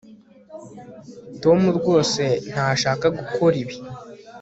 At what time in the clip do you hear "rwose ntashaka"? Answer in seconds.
1.77-3.05